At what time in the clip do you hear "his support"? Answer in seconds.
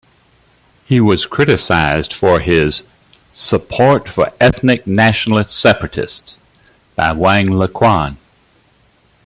2.39-4.09